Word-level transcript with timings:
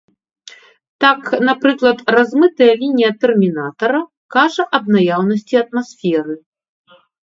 Так, 1.03 1.21
напрыклад, 1.49 1.97
размытая 2.17 2.71
лінія 2.81 3.11
тэрмінатара 3.27 4.01
кажа 4.39 4.63
аб 4.79 4.93
наяўнасці 4.99 5.55
атмасферы. 5.65 6.33